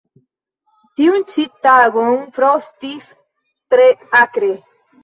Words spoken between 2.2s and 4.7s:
frostis tre akre.